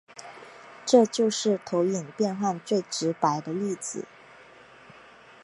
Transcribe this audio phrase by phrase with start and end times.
[0.83, 4.07] 这就是投影变换最直白的例子。